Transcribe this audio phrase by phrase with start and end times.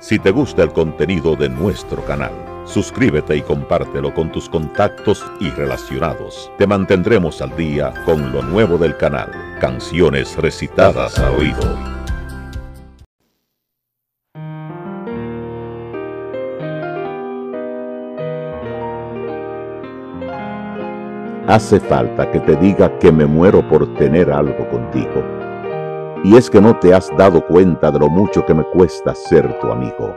[0.00, 2.30] Si te gusta el contenido de nuestro canal,
[2.64, 6.52] suscríbete y compártelo con tus contactos y relacionados.
[6.56, 9.28] Te mantendremos al día con lo nuevo del canal,
[9.60, 11.98] canciones recitadas a oído.
[21.48, 25.37] Hace falta que te diga que me muero por tener algo contigo.
[26.24, 29.58] Y es que no te has dado cuenta de lo mucho que me cuesta ser
[29.60, 30.16] tu amigo.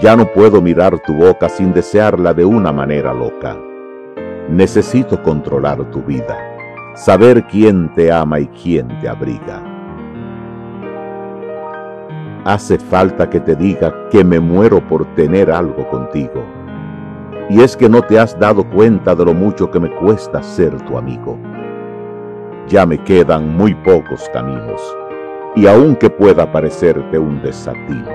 [0.00, 3.56] Ya no puedo mirar tu boca sin desearla de una manera loca.
[4.48, 6.36] Necesito controlar tu vida,
[6.94, 9.62] saber quién te ama y quién te abriga.
[12.44, 16.44] Hace falta que te diga que me muero por tener algo contigo
[17.48, 20.80] y es que no te has dado cuenta de lo mucho que me cuesta ser
[20.82, 21.38] tu amigo.
[22.68, 24.80] Ya me quedan muy pocos caminos,
[25.54, 28.10] y aunque pueda parecerte un desatino,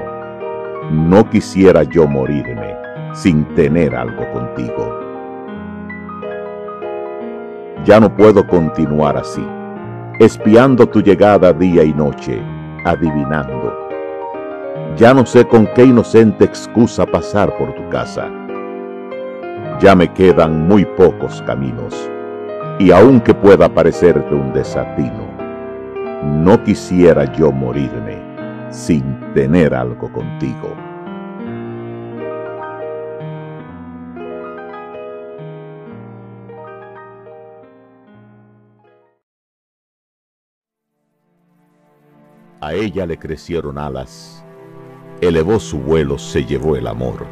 [0.91, 2.75] no quisiera yo morirme
[3.13, 4.99] sin tener algo contigo.
[7.85, 9.45] Ya no puedo continuar así,
[10.19, 12.41] espiando tu llegada día y noche,
[12.85, 13.73] adivinando.
[14.97, 18.29] Ya no sé con qué inocente excusa pasar por tu casa
[19.81, 22.07] ya me quedan muy pocos caminos,
[22.81, 25.29] y aunque pueda parecerte un desatino,
[26.23, 28.17] no quisiera yo morirme
[28.71, 29.03] sin
[29.35, 30.75] tener algo contigo.
[42.61, 44.43] A ella le crecieron alas,
[45.19, 47.27] elevó su vuelo, se llevó el amor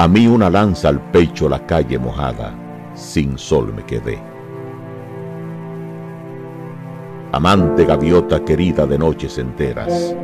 [0.00, 2.54] a mí una lanza al pecho la calle mojada,
[2.94, 4.18] sin sol me quedé.
[7.32, 10.14] Amante gaviota querida de noches enteras,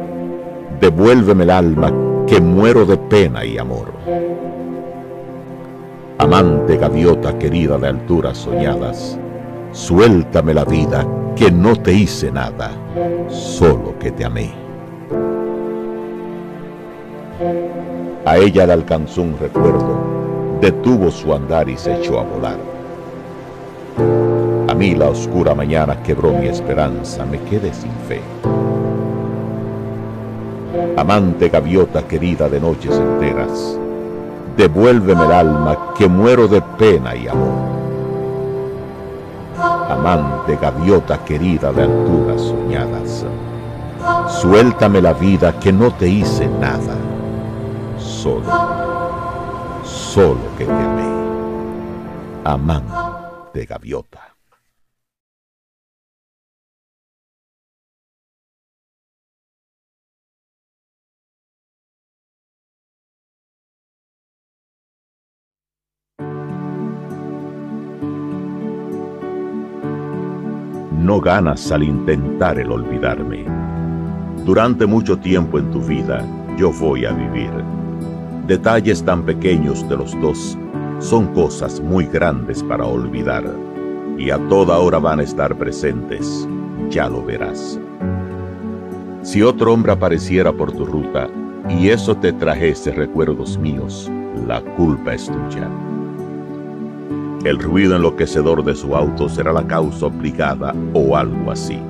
[0.80, 1.92] devuélveme el alma
[2.26, 3.92] que muero de pena y amor.
[6.18, 9.18] Amante gaviota querida de alturas soñadas,
[9.70, 11.06] suéltame la vida
[11.36, 12.72] que no te hice nada,
[13.28, 14.52] solo que te amé.
[18.24, 20.25] A ella le alcanzó un recuerdo,
[20.60, 22.58] detuvo su andar y se echó a volar.
[24.68, 28.20] A mí la oscura mañana quebró mi esperanza, me quedé sin fe.
[30.96, 33.78] Amante gaviota querida de noches enteras,
[34.56, 37.76] devuélveme el alma que muero de pena y amor.
[39.88, 43.24] Amante gaviota querida de alturas soñadas,
[44.28, 46.96] suéltame la vida que no te hice nada
[47.98, 48.44] solo,
[50.16, 51.04] solo que te amé,
[52.42, 54.34] amante gaviota.
[70.92, 73.44] No ganas al intentar el olvidarme.
[74.46, 76.24] Durante mucho tiempo en tu vida
[76.56, 77.50] yo voy a vivir
[78.46, 80.56] Detalles tan pequeños de los dos
[81.00, 83.44] son cosas muy grandes para olvidar
[84.16, 86.46] y a toda hora van a estar presentes,
[86.88, 87.80] ya lo verás.
[89.22, 91.28] Si otro hombre apareciera por tu ruta
[91.68, 94.08] y eso te trajese recuerdos míos,
[94.46, 95.68] la culpa es tuya.
[97.44, 101.80] El ruido enloquecedor de su auto será la causa obligada o algo así.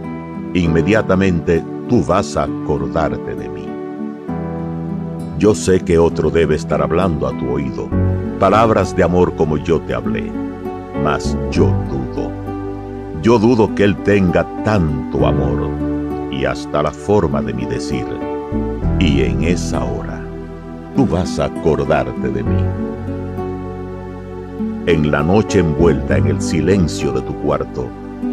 [0.54, 3.55] Inmediatamente tú vas a acordarte de mí.
[5.38, 7.90] Yo sé que otro debe estar hablando a tu oído,
[8.40, 10.32] palabras de amor como yo te hablé,
[11.04, 12.30] mas yo dudo.
[13.20, 15.68] Yo dudo que él tenga tanto amor
[16.30, 18.06] y hasta la forma de mi decir.
[18.98, 20.22] Y en esa hora,
[20.96, 22.64] tú vas a acordarte de mí.
[24.86, 27.88] En la noche envuelta en el silencio de tu cuarto,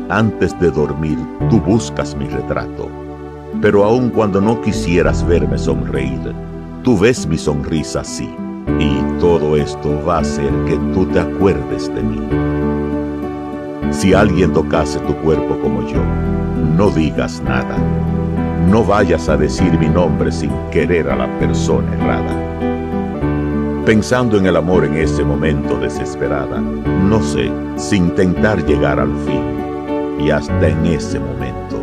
[0.07, 1.17] antes de dormir,
[1.49, 2.87] tú buscas mi retrato.
[3.61, 6.33] Pero aun cuando no quisieras verme sonreír,
[6.83, 8.29] Tú ves mi sonrisa así,
[8.77, 12.19] y todo esto va a hacer que tú te acuerdes de mí.
[13.91, 16.03] Si alguien tocase tu cuerpo como yo,
[16.75, 17.77] no digas nada.
[18.69, 22.35] No vayas a decir mi nombre sin querer a la persona errada.
[23.85, 30.19] Pensando en el amor en ese momento desesperada, no sé, sin intentar llegar al fin,
[30.19, 31.77] y hasta en ese momento,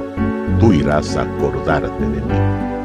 [0.59, 2.80] tú irás a acordarte de mí.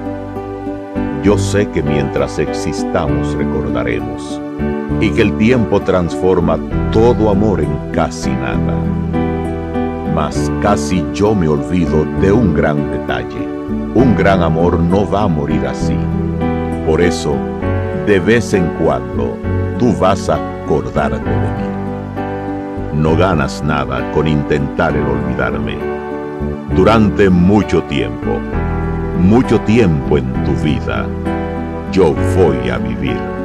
[1.26, 4.40] Yo sé que mientras existamos recordaremos
[5.02, 6.60] y que el tiempo transforma
[6.92, 8.76] todo amor en casi nada.
[10.14, 13.48] Mas casi yo me olvido de un gran detalle
[13.96, 15.98] Un gran amor no va a morir así.
[16.86, 17.36] Por eso,
[18.06, 19.36] de vez en cuando,
[19.80, 23.02] tú vas a acordarte de mí.
[23.02, 25.80] No ganas nada con intentar el olvidarme.
[26.76, 28.40] Durante mucho tiempo,
[29.20, 31.08] mucho tiempo en tu vida,
[31.92, 33.45] yo voy a vivir.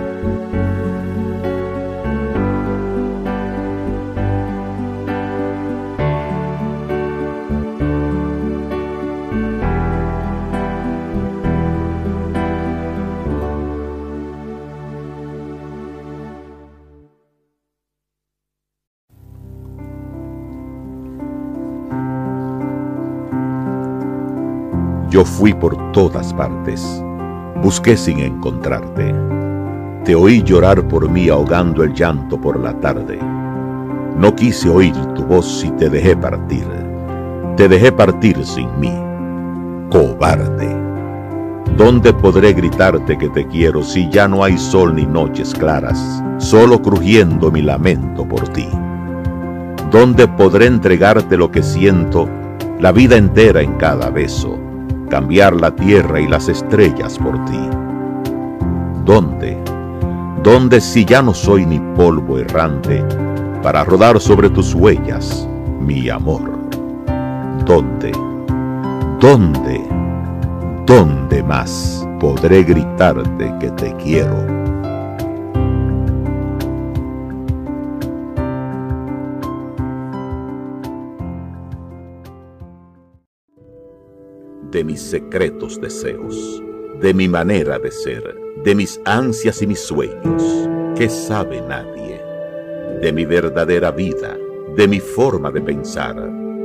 [25.11, 27.05] Yo fui por todas partes,
[27.61, 29.13] busqué sin encontrarte.
[30.05, 33.19] Te oí llorar por mí ahogando el llanto por la tarde.
[34.17, 36.65] No quise oír tu voz y te dejé partir.
[37.57, 38.93] Te dejé partir sin mí.
[39.91, 40.79] Cobarde.
[41.77, 46.81] ¿Dónde podré gritarte que te quiero si ya no hay sol ni noches claras, solo
[46.81, 48.69] crujiendo mi lamento por ti?
[49.91, 52.29] ¿Dónde podré entregarte lo que siento,
[52.79, 54.70] la vida entera en cada beso?
[55.11, 57.61] Cambiar la tierra y las estrellas por ti.
[59.05, 59.59] ¿Dónde?
[60.43, 63.05] ¿Dónde si ya no soy ni polvo errante
[63.63, 65.47] para rodar sobre tus huellas,
[65.81, 66.59] mi amor?
[67.67, 68.13] ¿Dónde?
[69.21, 69.85] ¿Dónde?
[70.87, 74.80] ¿Dónde más podré gritarte que te quiero?
[84.71, 86.63] De mis secretos deseos,
[87.01, 92.23] de mi manera de ser, de mis ansias y mis sueños, que sabe nadie,
[93.01, 94.37] de mi verdadera vida,
[94.77, 96.15] de mi forma de pensar,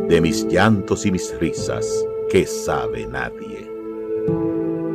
[0.08, 3.72] de mis llantos y mis risas, que sabe nadie.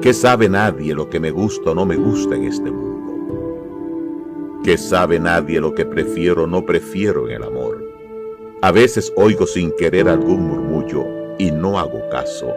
[0.01, 4.61] Que sabe nadie lo que me gusta o no me gusta en este mundo.
[4.63, 7.85] Que sabe nadie lo que prefiero o no prefiero en el amor.
[8.63, 12.55] A veces oigo sin querer algún murmullo y no hago caso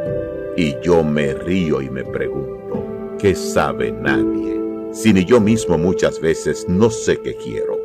[0.58, 2.86] y yo me río y me pregunto,
[3.18, 4.62] ¿qué sabe nadie?
[4.92, 7.82] Si ni yo mismo muchas veces no sé qué quiero.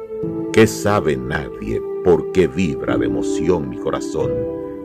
[0.52, 4.32] ¿Qué sabe nadie por qué vibra de emoción mi corazón,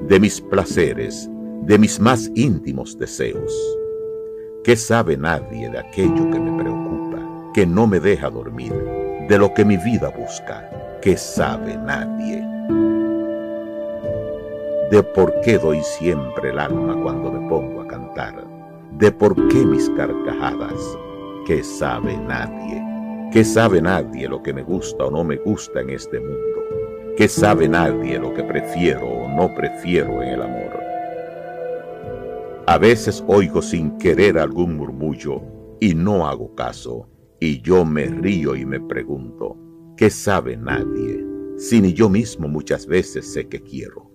[0.07, 1.27] de mis placeres,
[1.63, 3.51] de mis más íntimos deseos?
[4.63, 8.73] ¿Qué sabe nadie de aquello que me preocupa, que no me deja dormir,
[9.27, 10.69] de lo que mi vida busca?
[11.01, 12.52] ¿Qué sabe nadie?
[14.93, 18.45] De por qué doy siempre el alma cuando me pongo a cantar,
[18.91, 20.99] de por qué mis carcajadas,
[21.47, 22.79] que sabe nadie,
[23.31, 27.27] que sabe nadie lo que me gusta o no me gusta en este mundo, que
[27.27, 30.79] sabe nadie lo que prefiero o no prefiero en el amor.
[32.67, 35.41] A veces oigo sin querer algún murmullo
[35.79, 37.09] y no hago caso,
[37.39, 39.57] y yo me río y me pregunto,
[39.97, 41.25] ¿qué sabe nadie?
[41.57, 44.12] Si ni yo mismo muchas veces sé que quiero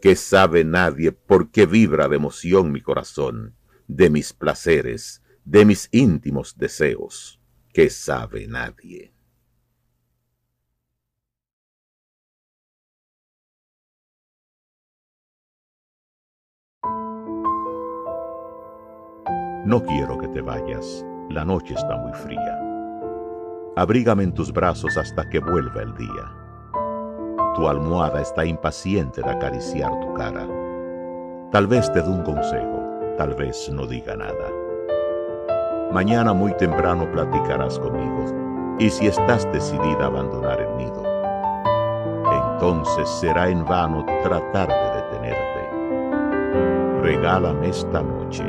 [0.00, 3.54] que sabe nadie por qué vibra de emoción mi corazón,
[3.86, 7.40] de mis placeres, de mis íntimos deseos,
[7.72, 9.12] que sabe nadie.
[19.66, 22.58] No quiero que te vayas, la noche está muy fría.
[23.76, 26.39] Abrígame en tus brazos hasta que vuelva el día
[27.54, 30.46] tu almohada está impaciente de acariciar tu cara.
[31.50, 32.80] Tal vez te dé un consejo,
[33.16, 34.48] tal vez no diga nada.
[35.92, 41.02] Mañana muy temprano platicarás conmigo, y si estás decidida a abandonar el nido,
[42.54, 45.70] entonces será en vano tratar de detenerte.
[47.02, 48.44] Regálame esta noche,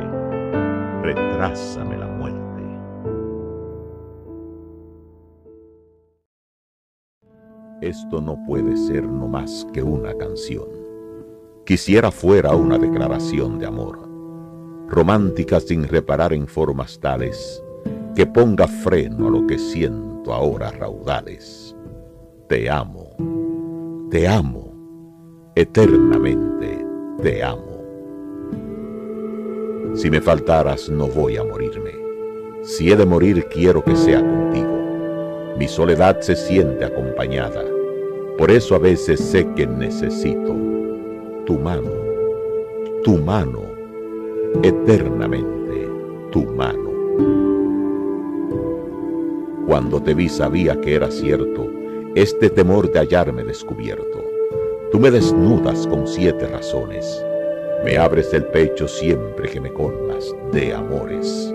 [1.02, 1.91] retrásame
[7.82, 10.68] Esto no puede ser no más que una canción.
[11.66, 13.98] Quisiera fuera una declaración de amor,
[14.88, 17.60] romántica sin reparar en formas tales
[18.14, 21.74] que ponga freno a lo que siento ahora raudales.
[22.48, 23.16] Te amo,
[24.10, 24.72] te amo,
[25.56, 26.86] eternamente
[27.20, 27.82] te amo.
[29.94, 31.90] Si me faltaras no voy a morirme.
[32.62, 34.81] Si he de morir quiero que sea contigo.
[35.62, 37.62] Mi soledad se siente acompañada
[38.36, 40.56] por eso a veces sé que necesito
[41.46, 41.88] tu mano,
[43.04, 43.62] tu mano,
[44.64, 45.88] eternamente
[46.32, 46.90] tu mano.
[49.68, 51.70] Cuando te vi sabía que era cierto
[52.16, 54.18] este temor de hallarme descubierto.
[54.90, 57.24] Tú me desnudas con siete razones.
[57.84, 61.54] Me abres el pecho siempre que me colmas de amores,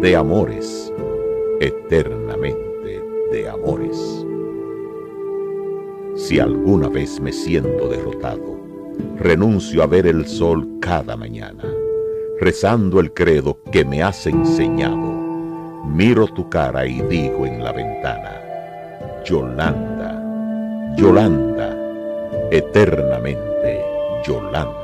[0.00, 0.92] de amores,
[1.58, 2.71] eternamente
[3.32, 4.26] de amores.
[6.16, 8.60] Si alguna vez me siento derrotado,
[9.16, 11.64] renuncio a ver el sol cada mañana,
[12.40, 15.10] rezando el credo que me has enseñado.
[15.86, 18.40] Miro tu cara y digo en la ventana,
[19.24, 21.74] Yolanda, Yolanda,
[22.50, 23.82] eternamente
[24.24, 24.81] Yolanda.